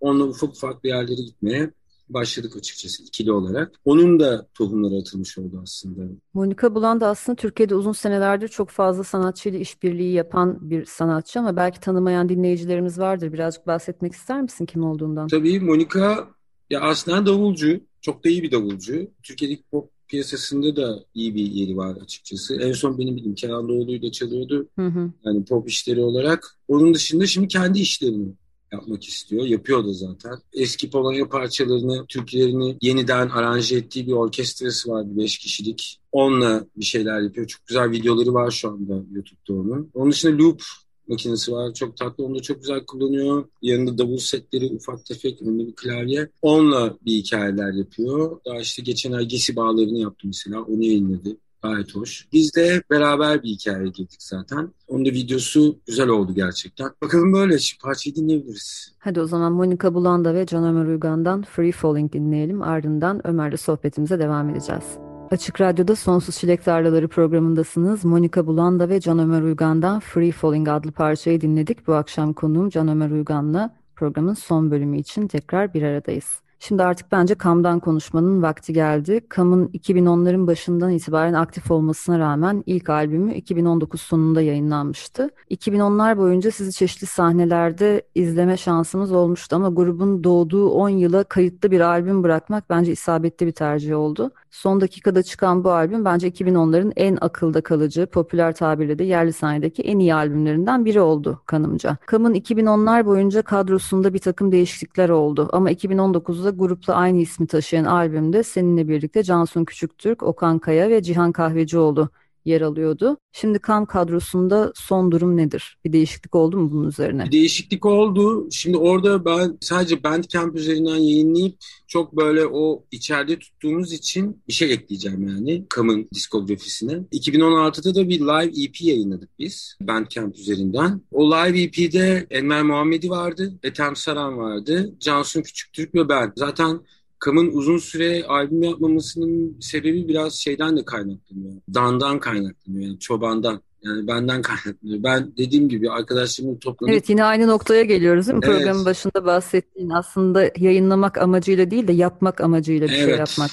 [0.00, 1.70] Onunla ufak ufak bir yerlere gitmeye
[2.08, 3.72] başladık açıkçası ikili olarak.
[3.84, 6.02] Onun da tohumları atılmış oldu aslında.
[6.34, 11.56] Monika Bulan da aslında Türkiye'de uzun senelerdir çok fazla sanatçıyla işbirliği yapan bir sanatçı ama
[11.56, 13.32] belki tanımayan dinleyicilerimiz vardır.
[13.32, 15.28] Birazcık bahsetmek ister misin kim olduğundan?
[15.28, 16.28] Tabii Monika
[16.70, 17.80] ya aslında davulcu.
[18.00, 19.10] Çok da iyi bir davulcu.
[19.22, 22.56] Türkiye'deki pop piyasasında da iyi bir yeri var açıkçası.
[22.56, 24.68] En son benim bildiğim Kenan Doğulu'yu da çalıyordu.
[24.78, 25.12] Hı hı.
[25.24, 26.58] Yani pop işleri olarak.
[26.68, 28.34] Onun dışında şimdi kendi işlerini
[28.74, 29.44] yapmak istiyor.
[29.46, 30.38] Yapıyor da zaten.
[30.52, 36.00] Eski Polonya parçalarını, Türklerini yeniden aranje ettiği bir orkestrası var bir beş kişilik.
[36.12, 37.46] Onunla bir şeyler yapıyor.
[37.46, 39.90] Çok güzel videoları var şu anda YouTube'da onun.
[39.94, 40.62] Onun dışında Loop
[41.08, 41.74] makinesi var.
[41.74, 42.24] Çok tatlı.
[42.24, 43.48] Onu da çok güzel kullanıyor.
[43.62, 45.42] Yanında davul setleri ufak tefek.
[45.42, 46.28] Önünde bir klavye.
[46.42, 48.40] Onunla bir hikayeler yapıyor.
[48.46, 50.62] Daha işte geçen ay Gesi bağlarını yaptı mesela.
[50.62, 51.36] Onu yayınladı.
[51.64, 52.28] Gayet hoş.
[52.32, 54.70] Biz de beraber bir hikaye girdik zaten.
[54.88, 56.90] Onun da videosu güzel oldu gerçekten.
[57.02, 57.58] Bakalım böyle.
[57.58, 58.94] Şimdi parçayı dinleyebiliriz.
[58.98, 62.62] Hadi o zaman Monika Bulanda ve Can Ömer Uygan'dan Free Falling dinleyelim.
[62.62, 64.84] Ardından Ömer'le sohbetimize devam edeceğiz.
[65.30, 68.04] Açık Radyo'da Sonsuz Çilek Tarlaları programındasınız.
[68.04, 71.86] Monika Bulanda ve Can Ömer Uygan'dan Free Falling adlı parçayı dinledik.
[71.86, 76.43] Bu akşam konuğum Can Ömer Uygan'la programın son bölümü için tekrar bir aradayız.
[76.68, 79.20] Şimdi artık bence Kam'dan konuşmanın vakti geldi.
[79.28, 85.30] Kam'ın 2010'ların başından itibaren aktif olmasına rağmen ilk albümü 2019 sonunda yayınlanmıştı.
[85.50, 91.80] 2010'lar boyunca sizi çeşitli sahnelerde izleme şansımız olmuştu ama grubun doğduğu 10 yıla kayıtlı bir
[91.80, 94.30] albüm bırakmak bence isabetli bir tercih oldu.
[94.54, 99.82] Son dakikada çıkan bu albüm bence 2010'ların en akılda kalıcı, popüler tabirle de yerli sahnedeki
[99.82, 101.96] en iyi albümlerinden biri oldu kanımca.
[102.06, 108.42] Kam'ın 2010'lar boyunca kadrosunda bir takım değişiklikler oldu ama 2019'da grupla aynı ismi taşıyan albümde
[108.42, 112.08] seninle birlikte Cansun Küçüktürk, Okan Kaya ve Cihan Kahvecioğlu
[112.44, 113.18] yer alıyordu.
[113.32, 115.78] Şimdi KAM kadrosunda son durum nedir?
[115.84, 117.24] Bir değişiklik oldu mu bunun üzerine?
[117.24, 118.48] Bir değişiklik oldu.
[118.50, 124.72] Şimdi orada ben sadece Bandcamp üzerinden yayınlayıp çok böyle o içeride tuttuğumuz için bir şey
[124.72, 126.92] ekleyeceğim yani KAM'ın diskografisine.
[126.92, 131.00] 2016'da da bir live EP yayınladık biz Bandcamp üzerinden.
[131.12, 136.32] O live EP'de Enver Muhammedi vardı, Ethem Saran vardı, Cansun Küçüktürk ve ben.
[136.36, 136.80] Zaten
[137.24, 141.52] Kam'ın uzun süre albüm yapmamasının sebebi biraz şeyden de kaynaklanıyor.
[141.74, 143.60] Dandan kaynaklanıyor yani çobandan.
[143.82, 145.02] Yani benden kaynaklanıyor.
[145.02, 146.92] Ben dediğim gibi arkadaşlarımın toplanıp...
[146.92, 148.44] Evet yine aynı noktaya geliyoruz değil mi?
[148.46, 148.56] Evet.
[148.56, 153.10] Programın başında bahsettiğin aslında yayınlamak amacıyla değil de yapmak amacıyla bir şey evet.
[153.10, 153.50] şey yapmak.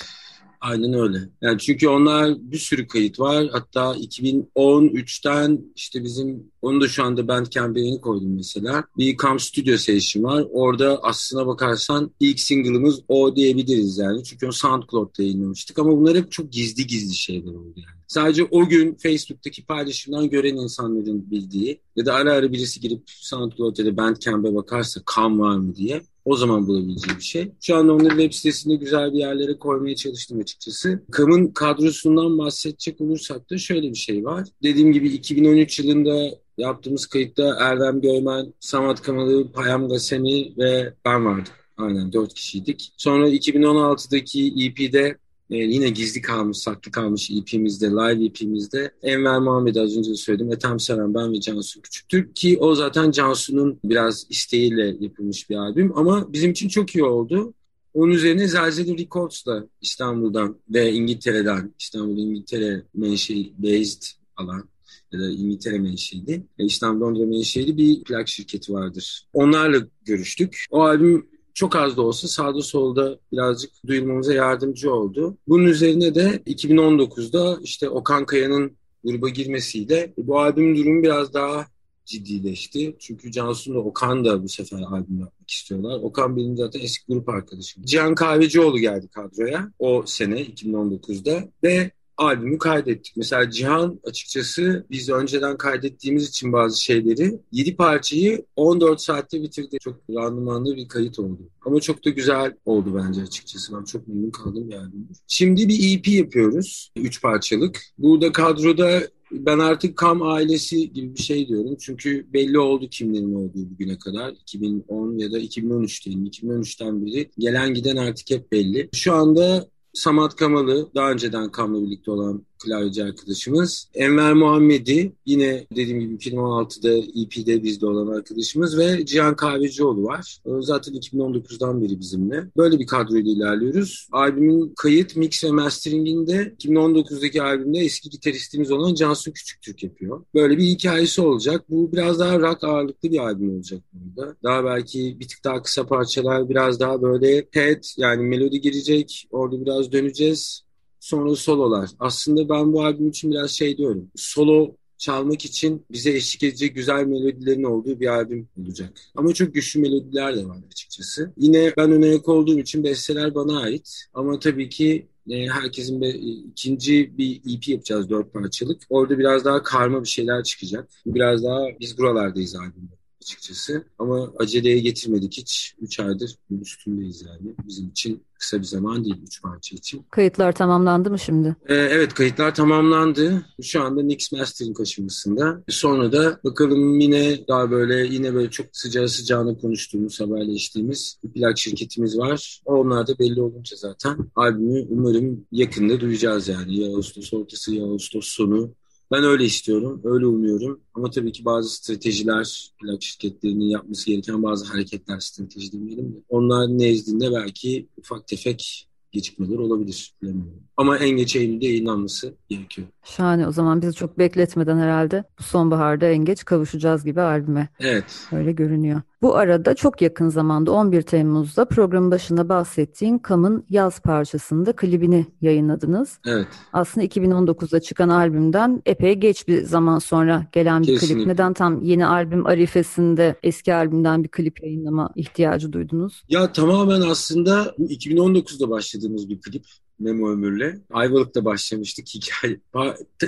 [0.61, 1.17] Aynen öyle.
[1.41, 3.47] Yani çünkü onlar bir sürü kayıt var.
[3.51, 8.83] Hatta 2013'ten işte bizim onu da şu anda Bandcamp'e yeni koydum mesela.
[8.97, 10.45] Bir Cam Studio Session var.
[10.51, 14.23] Orada aslına bakarsan ilk single'ımız o diyebiliriz yani.
[14.23, 18.01] Çünkü o SoundCloud'da yayınlamıştık ama bunlar hep çok gizli gizli şeyler oldu yani.
[18.07, 23.77] Sadece o gün Facebook'taki paylaşımdan gören insanların bildiği ya da ara ara birisi girip SoundCloud
[23.77, 27.51] ya da Bandcamp'e bakarsa Cam var mı diye o zaman bulabileceği bir şey.
[27.61, 31.03] Şu anda onları web sitesinde güzel bir yerlere koymaya çalıştım açıkçası.
[31.11, 34.47] Kam'ın kadrosundan bahsedecek olursak da şöyle bir şey var.
[34.63, 41.53] Dediğim gibi 2013 yılında yaptığımız kayıtta Erdem Göymen, Samat Kamalı, Payam Gasemi ve ben vardım.
[41.77, 42.93] Aynen dört kişiydik.
[42.97, 45.17] Sonra 2016'daki EP'de
[45.51, 50.51] e, yine gizli kalmış, saklı kalmış EP'mizde, live EP'mizde Enver Muhammed az önce söyledim.
[50.51, 55.97] Ethem Saran, ben ve Cansu Küçüktürk ki o zaten Cansu'nun biraz isteğiyle yapılmış bir albüm
[55.97, 57.53] ama bizim için çok iyi oldu.
[57.93, 64.03] Onun üzerine Zelzeli Records da İstanbul'dan ve İngiltere'den, İstanbul İngiltere menşei based
[64.35, 64.69] alan
[65.11, 69.27] ya da İngiltere menşeili, İstanbul Londra menşeili bir plak şirketi vardır.
[69.33, 70.65] Onlarla görüştük.
[70.71, 75.37] O albüm çok az da olsa sağda solda birazcık duyulmamıza yardımcı oldu.
[75.47, 81.67] Bunun üzerine de 2019'da işte Okan Kaya'nın gruba girmesiyle bu albüm durumu biraz daha
[82.05, 82.95] ciddileşti.
[82.99, 85.99] Çünkü Cansu'nun da Okan da bu sefer albüm yapmak istiyorlar.
[86.01, 87.83] Okan benim zaten eski grup arkadaşım.
[87.85, 93.13] Cihan Kahvecioğlu geldi kadroya o sene 2019'da ve albümü kaydettik.
[93.17, 99.77] Mesela Cihan açıkçası biz önceden kaydettiğimiz için bazı şeyleri 7 parçayı 14 saatte bitirdi.
[99.79, 101.49] Çok randımanlı bir kayıt oldu.
[101.65, 103.77] Ama çok da güzel oldu bence açıkçası.
[103.77, 104.91] Ben çok memnun kaldım yani.
[105.27, 106.91] Şimdi bir EP yapıyoruz.
[106.95, 107.81] 3 parçalık.
[107.97, 111.75] Burada kadroda ben artık Kam ailesi gibi bir şey diyorum.
[111.79, 114.31] Çünkü belli oldu kimlerin olduğu bugüne kadar.
[114.31, 116.25] 2010 ya da 2013 diyelim.
[116.25, 118.89] 2013'ten beri gelen giden artık hep belli.
[118.93, 123.87] Şu anda Samat Kamalı daha önceden Kam'la birlikte olan klavyeci arkadaşımız.
[123.93, 130.37] Enver Muhammedi yine dediğim gibi 2016'da EP'de bizde olan arkadaşımız ve Cihan Kahvecioğlu var.
[130.59, 132.47] Zaten 2019'dan beri bizimle.
[132.57, 134.07] Böyle bir kadroyla ilerliyoruz.
[134.11, 140.23] Albümün kayıt, mix ve masteringinde 2019'daki albümde eski gitaristimiz olan Cansu Küçüktürk yapıyor.
[140.33, 141.65] Böyle bir hikayesi olacak.
[141.69, 144.35] Bu biraz daha rock ağırlıklı bir albüm olacak burada.
[144.43, 149.27] Daha belki bir tık daha kısa parçalar, biraz daha böyle pet yani melodi girecek.
[149.31, 150.63] Orada biraz döneceğiz
[151.01, 151.89] sonra sololar.
[151.99, 154.11] Aslında ben bu albüm için biraz şey diyorum.
[154.15, 158.93] Solo çalmak için bize eşlik edecek güzel melodilerin olduğu bir albüm olacak.
[159.15, 161.33] Ama çok güçlü melodiler de var açıkçası.
[161.37, 164.05] Yine ben öne yak olduğum için besteler bana ait.
[164.13, 166.13] Ama tabii ki e, herkesin bir,
[166.51, 168.81] ikinci bir EP yapacağız dört parçalık.
[168.89, 170.89] Orada biraz daha karma bir şeyler çıkacak.
[171.05, 173.83] Biraz daha biz buralardayız albümde açıkçası.
[173.99, 175.75] Ama aceleye getirmedik hiç.
[175.81, 177.55] Üç aydır üstündeyiz yani.
[177.67, 180.05] Bizim için kısa bir zaman değil üç parça için.
[180.11, 181.55] Kayıtlar tamamlandı mı şimdi?
[181.67, 183.45] Ee, evet kayıtlar tamamlandı.
[183.61, 185.63] Şu anda mix mastering aşamasında.
[185.69, 191.57] Sonra da bakalım yine daha böyle yine böyle çok sıcağı sıcağına konuştuğumuz, haberleştiğimiz bir plak
[191.57, 192.61] şirketimiz var.
[192.65, 196.79] Onlar da belli olunca zaten albümü umarım yakında duyacağız yani.
[196.79, 198.73] Ya Ağustos ortası ya Ağustos sonu
[199.11, 200.79] ben öyle istiyorum, öyle umuyorum.
[200.93, 206.17] Ama tabii ki bazı stratejiler, plak şirketlerinin yapması gereken bazı hareketler, strateji demeyelim de.
[206.29, 210.13] Onlar nezdinde belki ufak tefek gecikmeler olabilir.
[210.21, 210.63] Bilemiyorum.
[210.77, 212.87] Ama en geç Eylül'de yayınlanması gerekiyor.
[213.03, 213.47] Şahane.
[213.47, 217.69] O zaman bizi çok bekletmeden herhalde bu sonbaharda en geç kavuşacağız gibi albüme.
[217.79, 218.27] Evet.
[218.31, 219.01] Öyle görünüyor.
[219.21, 226.19] Bu arada çok yakın zamanda 11 Temmuz'da programın başında bahsettiğin Kam'ın Yaz parçasında klibini yayınladınız.
[226.27, 226.47] Evet.
[226.73, 231.15] Aslında 2019'da çıkan albümden epey geç bir zaman sonra gelen bir Kesinlikle.
[231.15, 231.27] klip.
[231.27, 236.23] Neden tam yeni albüm arifesinde eski albümden bir klip yayınlama ihtiyacı duydunuz?
[236.29, 239.65] Ya tamamen aslında 2019'da başladığımız bir klip.
[240.01, 240.81] Memo Ömür'le.
[240.91, 242.59] Ayvalık'ta başlamıştık hikaye.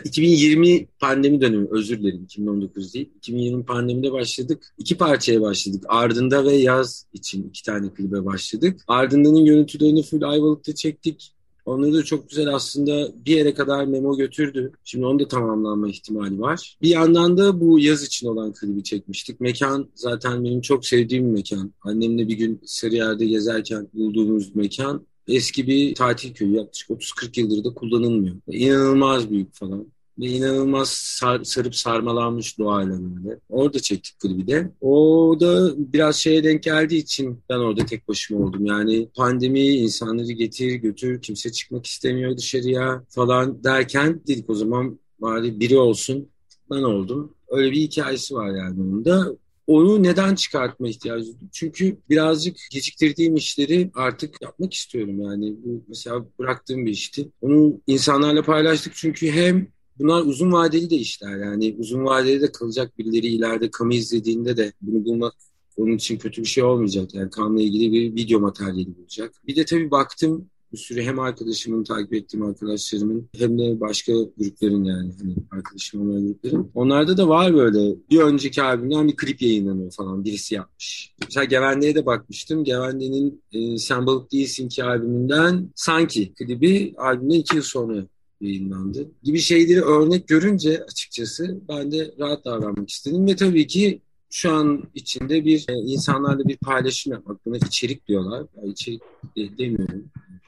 [0.03, 3.09] 2020 pandemi dönemi özür dilerim 2019 değil.
[3.17, 4.73] 2020 pandemide başladık.
[4.77, 5.83] İki parçaya başladık.
[5.87, 8.81] Ardında ve Yaz için iki tane klibe başladık.
[8.87, 11.33] Ardında'nın görüntülerini full Ayvalık'ta çektik.
[11.65, 14.71] Onları da çok güzel aslında bir yere kadar memo götürdü.
[14.83, 16.77] Şimdi onun da tamamlanma ihtimali var.
[16.81, 19.41] Bir yandan da bu yaz için olan klibi çekmiştik.
[19.41, 21.73] Mekan zaten benim çok sevdiğim bir mekan.
[21.81, 27.73] Annemle bir gün Sarıyer'de gezerken bulduğumuz mekan eski bir tatil köyü yaklaşık 30-40 yıldır da
[27.73, 28.35] kullanılmıyor.
[28.47, 29.87] İnanılmaz büyük falan.
[30.19, 33.39] Ve inanılmaz sar, sarıp sarmalanmış doğayla böyle.
[33.49, 34.71] Orada çektik klibi de.
[34.81, 38.65] O da biraz şeye denk geldiği için ben orada tek başıma oldum.
[38.65, 45.59] Yani pandemi insanları getir götür kimse çıkmak istemiyor dışarıya falan derken dedik o zaman bari
[45.59, 46.29] biri olsun.
[46.71, 47.33] Ben oldum.
[47.47, 49.35] Öyle bir hikayesi var yani onun da
[49.67, 51.49] onu neden çıkartma ihtiyacı duydum?
[51.51, 55.55] Çünkü birazcık geciktirdiğim işleri artık yapmak istiyorum yani.
[55.65, 57.29] Bu mesela bıraktığım bir işti.
[57.41, 59.67] Onu insanlarla paylaştık çünkü hem
[59.99, 64.73] bunlar uzun vadeli de işler yani uzun vadeli de kalacak birileri ileride kamu izlediğinde de
[64.81, 65.33] bunu bulmak
[65.77, 67.13] onun için kötü bir şey olmayacak.
[67.13, 69.33] Yani kanla ilgili bir video materyali bulacak.
[69.47, 74.83] Bir de tabii baktım bir sürü hem arkadaşımın takip ettiğim arkadaşlarımın hem de başka grupların
[74.83, 76.71] yani hani arkadaşım olan grupların.
[76.73, 81.13] Onlarda da var böyle bir önceki albümden bir klip yayınlanıyor falan birisi yapmış.
[81.23, 82.63] Mesela Gevende'ye de bakmıştım.
[82.63, 88.07] Gevende'nin e, Sen Balık Değilsin ki albümünden Sanki klibi albümden iki yıl sonra
[88.41, 89.11] yayınlandı.
[89.23, 94.83] Gibi şeyleri örnek görünce açıkçası ben de rahat davranmak istedim ve tabii ki şu an
[94.95, 97.45] içinde bir e, insanlarla bir paylaşım yapmak.
[97.45, 98.45] Buna içerik diyorlar.
[98.57, 99.01] Yani içerik
[99.37, 100.03] de, demiyorum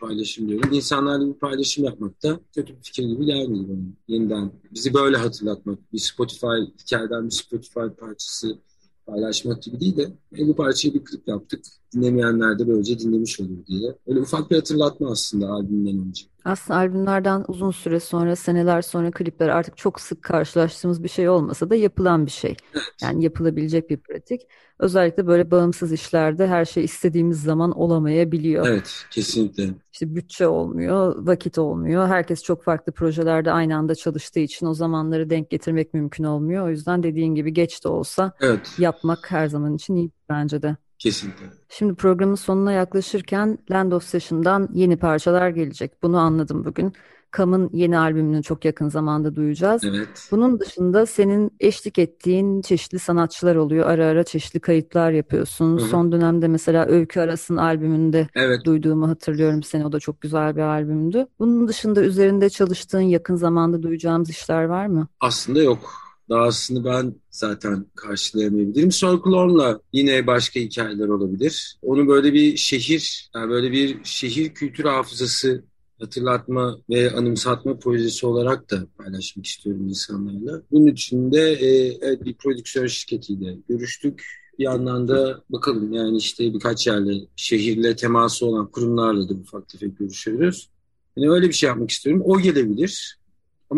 [0.08, 0.74] paylaşım diyorum.
[0.74, 3.94] İnsanlarla bir paylaşım yapmak da kötü bir fikir gibi gelmedi bana.
[4.08, 5.94] Yeniden bizi böyle hatırlatmak.
[5.94, 6.48] Bir Spotify
[6.80, 8.58] hikayeden bir Spotify parçası
[9.06, 11.66] paylaşmak gibi değil de bu parçayı bir klip yaptık.
[11.96, 13.96] Dinlemeyenler de böylece dinlemiş olur diye.
[14.08, 16.26] Öyle ufak bir hatırlatma aslında albümden önce.
[16.46, 21.70] Aslında albümlerden uzun süre sonra, seneler sonra klipler artık çok sık karşılaştığımız bir şey olmasa
[21.70, 22.56] da yapılan bir şey.
[23.02, 24.42] Yani yapılabilecek bir pratik.
[24.80, 28.68] Özellikle böyle bağımsız işlerde her şey istediğimiz zaman olamayabiliyor.
[28.68, 29.70] Evet, kesinlikle.
[29.94, 32.08] İşte bütçe olmuyor, vakit olmuyor.
[32.08, 36.66] Herkes çok farklı projelerde aynı anda çalıştığı için o zamanları denk getirmek mümkün olmuyor.
[36.68, 38.76] O yüzden dediğin gibi geç de olsa evet.
[38.78, 40.78] yapmak her zaman için iyi bence de.
[41.06, 41.46] Kesinlikle.
[41.70, 46.04] Şimdi programın sonuna yaklaşırken Land of Session'dan yeni parçalar gelecek.
[46.04, 46.94] Bunu anladım bugün.
[47.32, 49.84] Kam'ın yeni albümünü çok yakın zamanda duyacağız.
[49.84, 50.28] Evet.
[50.32, 53.90] Bunun dışında senin eşlik ettiğin çeşitli sanatçılar oluyor.
[53.90, 55.78] Ara ara çeşitli kayıtlar yapıyorsun.
[55.78, 55.88] Hı-hı.
[55.88, 58.66] Son dönemde mesela Öykü Aras'ın albümünde evet.
[58.66, 59.86] duyduğumu hatırlıyorum seni.
[59.86, 61.28] O da çok güzel bir albümdü.
[61.40, 65.08] Bunun dışında üzerinde çalıştığın yakın zamanda duyacağımız işler var mı?
[65.20, 66.05] Aslında yok.
[66.30, 68.90] Daha aslında ben zaten karşılayamayabilirim.
[68.90, 71.78] Folklorla yine başka hikayeler olabilir.
[71.82, 75.64] Onu böyle bir şehir, yani böyle bir şehir kültür hafızası
[76.00, 80.62] hatırlatma ve anımsatma projesi olarak da paylaşmak istiyorum insanlarla.
[80.72, 84.26] Bunun için de e, evet, bir prodüksiyon şirketiyle görüştük.
[84.60, 89.98] Bir yandan da bakalım yani işte birkaç yerle, şehirle teması olan kurumlarla da ufak tefek
[89.98, 90.70] görüşüyoruz.
[91.18, 92.22] Yani öyle bir şey yapmak istiyorum.
[92.26, 93.18] O gelebilir.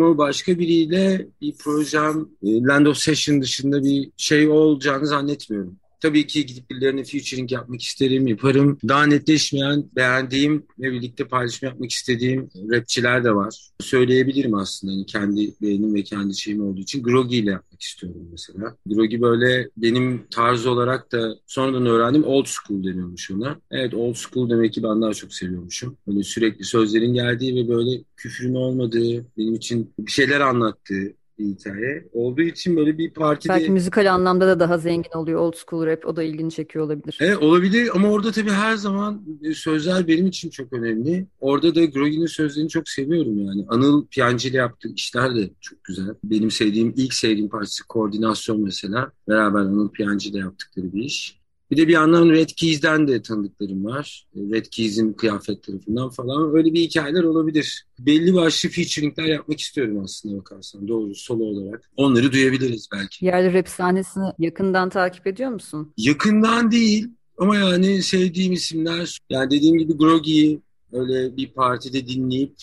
[0.01, 5.77] Ama başka biriyle bir projem e, Land of Session dışında bir şey olacağını zannetmiyorum.
[5.99, 8.77] Tabii ki gidip birilerine featuring yapmak isterim, yaparım.
[8.88, 13.69] Daha netleşmeyen, beğendiğim ve birlikte paylaşım yapmak istediğim rapçiler de var.
[13.81, 17.03] Söyleyebilirim aslında hani kendi beğenim ve kendi şeyim olduğu için.
[17.03, 18.75] Groggy ile yapmak istiyorum mesela.
[18.86, 23.60] Groggy böyle benim tarz olarak da sonradan öğrendim old school deniyormuş ona.
[23.71, 25.97] Evet old school demek ki ben daha çok seviyormuşum.
[26.07, 32.08] Böyle sürekli sözlerin geldiği ve böyle küfrün olmadığı, benim için bir şeyler anlattığı, bir hikaye.
[32.13, 33.54] Olduğu için böyle bir partide...
[33.54, 36.06] Belki müzikal anlamda da daha zengin oluyor old school rap.
[36.06, 37.17] O da ilgini çekiyor olabilir.
[37.21, 41.28] Evet olabilir ama orada tabii her zaman e, sözler benim için çok önemli.
[41.39, 43.65] Orada da Groggy'nin sözlerini çok seviyorum yani.
[43.69, 46.15] Anıl Piyancı ile yaptığı işler de çok güzel.
[46.23, 49.12] Benim sevdiğim, ilk sevdiğim parçası koordinasyon mesela.
[49.28, 51.37] Beraber Anıl Piyancı ile yaptıkları bir iş.
[51.71, 54.25] Bir de bir yandan Red Keys'den de tanıdıklarım var.
[54.36, 56.56] Red Keys'in kıyafet tarafından falan.
[56.56, 57.86] Öyle bir hikayeler olabilir.
[57.99, 60.88] Belli başlı featuringler yapmak istiyorum aslında bakarsan.
[60.88, 61.89] Doğru solo olarak.
[61.97, 63.25] Onları duyabiliriz belki.
[63.25, 65.93] Yerli rap sahnesini yakından takip ediyor musun?
[65.97, 67.08] Yakından değil.
[67.38, 69.19] Ama yani sevdiğim isimler.
[69.30, 70.60] Yani dediğim gibi Groggy'yi
[70.91, 72.56] öyle bir partide dinleyip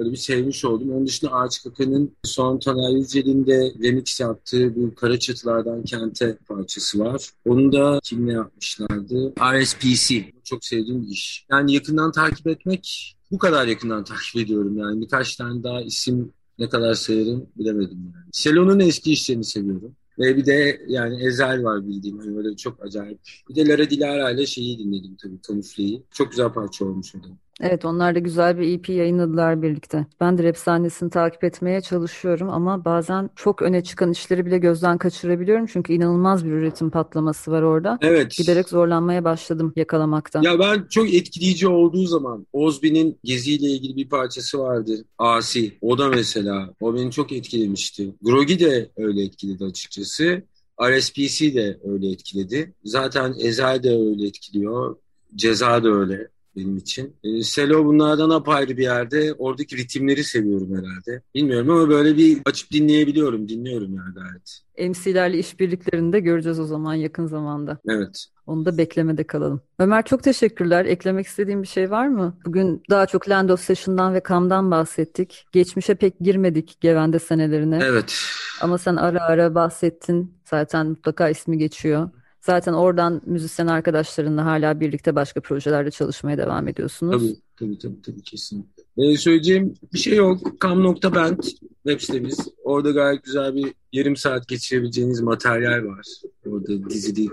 [0.00, 0.90] Böyle bir sevmiş oldum.
[0.92, 6.98] Onun dışında Ağaç Kaka'nın son Taner Yücel'in de remix yaptığı bu Kara Çatılardan Kente parçası
[6.98, 7.30] var.
[7.46, 9.32] Onu da kimle yapmışlardı?
[9.40, 10.32] RSPC.
[10.44, 11.46] Çok sevdiğim bir iş.
[11.50, 15.00] Yani yakından takip etmek bu kadar yakından takip ediyorum yani.
[15.00, 18.30] Birkaç tane daha isim ne kadar sayarım bilemedim yani.
[18.32, 19.96] Selon'un eski işlerini seviyorum.
[20.18, 22.18] Ve bir de yani Ezel var bildiğim.
[22.18, 23.20] Hani böyle çok acayip.
[23.48, 25.42] Bir de Lara Dilara ile şeyi dinledim tabii.
[25.42, 26.02] Kamufleyi.
[26.10, 27.28] Çok güzel parça olmuş o da.
[27.60, 30.06] Evet onlar da güzel bir EP yayınladılar birlikte.
[30.20, 34.98] Ben de rap sahnesini takip etmeye çalışıyorum ama bazen çok öne çıkan işleri bile gözden
[34.98, 35.66] kaçırabiliyorum.
[35.66, 37.98] Çünkü inanılmaz bir üretim patlaması var orada.
[38.00, 38.36] Evet.
[38.36, 40.40] Giderek zorlanmaya başladım yakalamakta.
[40.44, 45.04] Ya ben çok etkileyici olduğu zaman Ozbi'nin geziyle ilgili bir parçası vardı.
[45.18, 45.78] Asi.
[45.80, 46.74] O da mesela.
[46.80, 48.14] O beni çok etkilemişti.
[48.22, 50.42] Grogi de öyle etkiledi açıkçası.
[50.82, 52.74] RSPC de öyle etkiledi.
[52.84, 54.96] Zaten Ezel de öyle etkiliyor.
[55.36, 57.16] Ceza da öyle benim için.
[57.24, 59.34] E, Selo bunlardan apayrı bir yerde.
[59.38, 61.22] Oradaki ritimleri seviyorum herhalde.
[61.34, 63.48] Bilmiyorum ama böyle bir açıp dinleyebiliyorum.
[63.48, 64.60] Dinliyorum yani gayet.
[64.90, 67.78] MC'lerle işbirliklerini de göreceğiz o zaman yakın zamanda.
[67.88, 68.26] Evet.
[68.46, 69.60] Onu da beklemede kalalım.
[69.78, 70.84] Ömer çok teşekkürler.
[70.84, 72.38] Eklemek istediğim bir şey var mı?
[72.46, 75.46] Bugün daha çok Land of Session'dan ve Kam'dan bahsettik.
[75.52, 77.78] Geçmişe pek girmedik Gevende senelerine.
[77.82, 78.20] Evet.
[78.60, 80.34] Ama sen ara ara bahsettin.
[80.44, 82.10] Zaten mutlaka ismi geçiyor.
[82.40, 87.22] Zaten oradan müzisyen arkadaşlarınla hala birlikte başka projelerde çalışmaya devam ediyorsunuz.
[87.22, 88.82] Tabii tabii tabii, tabii kesinlikle.
[88.96, 90.60] Ee, söyleyeceğim bir şey yok.
[90.60, 91.42] Kam.band
[91.86, 92.48] web sitemiz.
[92.64, 96.06] Orada gayet güzel bir yarım saat geçirebileceğiniz materyal var.
[96.46, 97.28] Orada dizili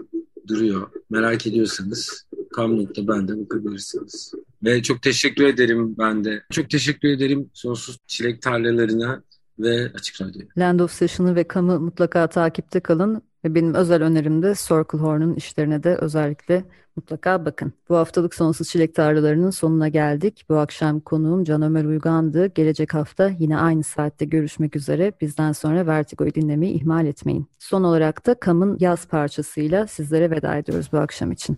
[0.47, 0.89] duruyor.
[1.09, 4.33] Merak ediyorsanız Kam.band'e bakabilirsiniz.
[4.63, 6.43] Ve çok teşekkür ederim ben de.
[6.51, 9.23] Çok teşekkür ederim sonsuz çilek tarlalarına
[9.59, 10.41] ve Açık Radyo.
[10.57, 13.21] Land of Session'ı ve Kam'ı mutlaka takipte kalın.
[13.47, 16.63] Ve benim özel önerim de Circle Horn'un işlerine de özellikle
[16.95, 17.73] mutlaka bakın.
[17.89, 20.45] Bu haftalık Sonsuz Çilek Tarlalarının sonuna geldik.
[20.49, 22.45] Bu akşam konuğum Can Ömer Uygan'dı.
[22.47, 25.13] Gelecek hafta yine aynı saatte görüşmek üzere.
[25.21, 27.47] Bizden sonra Vertigo'yu dinlemeyi ihmal etmeyin.
[27.59, 31.57] Son olarak da Kam'ın yaz parçasıyla sizlere veda ediyoruz bu akşam için.